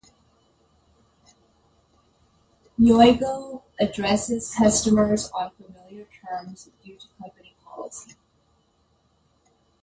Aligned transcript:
Yoigo 2.79 3.61
addresses 3.79 4.51
customers 4.55 5.29
on 5.29 5.51
familiar 5.51 6.07
terms 6.27 6.71
due 6.83 6.97
to 6.97 7.05
company 7.19 7.55
policy. 7.63 8.15